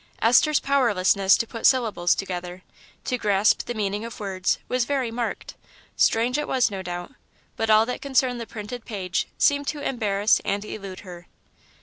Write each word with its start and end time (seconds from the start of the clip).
Esther's 0.19 0.59
powerlessness 0.59 1.37
to 1.37 1.45
put 1.45 1.67
syllables 1.67 2.15
together, 2.15 2.63
to 3.03 3.19
grasp 3.19 3.67
the 3.67 3.75
meaning 3.75 4.03
of 4.03 4.19
words, 4.19 4.57
was 4.67 4.83
very 4.83 5.11
marked. 5.11 5.53
Strange 5.95 6.39
it 6.39 6.47
was, 6.47 6.71
no 6.71 6.81
doubt, 6.81 7.13
but 7.55 7.69
all 7.69 7.85
that 7.85 8.01
concerned 8.01 8.41
the 8.41 8.47
printed 8.47 8.83
page 8.83 9.27
seemed 9.37 9.67
to 9.67 9.87
embarrass 9.87 10.41
and 10.43 10.65
elude 10.65 11.01
her. 11.01 11.27